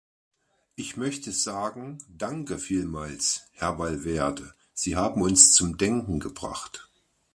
Ich 0.75 0.97
möchte 0.97 1.31
sagen, 1.31 1.99
danke 2.09 2.57
vielmals, 2.57 3.43
Herr 3.51 3.77
Valverde, 3.77 4.55
Sie 4.73 4.95
haben 4.95 5.21
uns 5.21 5.51
zum 5.53 5.77
Denken 5.77 6.19
gebracht. 6.19 6.89